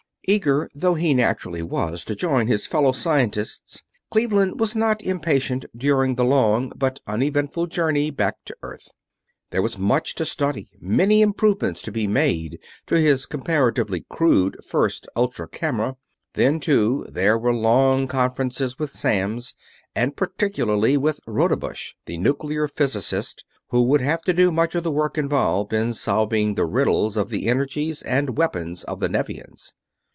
Eager 0.27 0.69
though 0.75 0.93
he 0.93 1.15
naturally 1.15 1.63
was 1.63 2.05
to 2.05 2.13
join 2.15 2.45
his 2.45 2.67
fellow 2.67 2.91
scientists, 2.91 3.81
Cleveland 4.11 4.59
was 4.59 4.75
not 4.75 5.01
impatient 5.01 5.65
during 5.75 6.13
the 6.13 6.23
long, 6.23 6.71
but 6.75 6.99
uneventful 7.07 7.65
journey 7.65 8.11
back 8.11 8.35
to 8.45 8.55
Earth. 8.61 8.89
There 9.49 9.63
was 9.63 9.79
much 9.79 10.13
to 10.15 10.23
study, 10.23 10.69
many 10.79 11.23
improvements 11.23 11.81
to 11.81 11.91
be 11.91 12.05
made 12.05 12.59
in 12.89 12.97
his 12.97 13.25
comparatively 13.25 14.05
crude 14.09 14.57
first 14.63 15.07
ultra 15.15 15.47
camera. 15.47 15.97
Then, 16.35 16.59
too, 16.59 17.05
there 17.11 17.37
were 17.37 17.51
long 17.53 18.07
conferences 18.07 18.77
with 18.77 18.91
Samms, 18.93 19.55
and 19.95 20.15
particularly 20.15 20.97
with 20.97 21.19
Rodebush, 21.25 21.95
the 22.05 22.19
nuclear 22.19 22.67
physicist, 22.67 23.43
who 23.69 23.81
would 23.85 24.01
have 24.01 24.21
to 24.21 24.33
do 24.33 24.51
much 24.51 24.75
of 24.75 24.83
the 24.83 24.91
work 24.91 25.17
involved 25.17 25.73
in 25.73 25.93
solving 25.95 26.53
the 26.53 26.65
riddles 26.67 27.17
of 27.17 27.29
the 27.29 27.47
energies 27.47 28.03
and 28.03 28.37
weapons 28.37 28.83
of 28.83 28.99
the 28.99 29.09
Nevians. 29.09 29.73